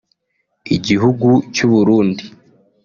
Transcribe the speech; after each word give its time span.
Igihugu 0.75 1.27
cy’u 1.53 1.67
Burundi 1.73 2.23